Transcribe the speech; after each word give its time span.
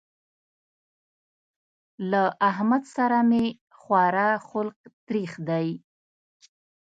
له 2.11 2.23
احمد 2.49 2.83
سره 2.95 3.17
مې 3.29 3.45
خورا 3.79 4.29
حلق 4.47 4.77
تريخ 5.07 5.31
دی. 5.49 5.67